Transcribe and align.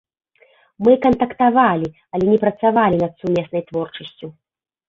Мы 0.85 0.91
кантактавалі, 1.03 1.87
але 2.15 2.25
не 2.31 2.39
працавалі 2.47 2.95
над 3.03 3.13
сумеснай 3.25 3.61
творчасцю. 3.69 4.27